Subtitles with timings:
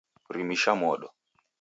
[0.35, 1.13] Rimisha modo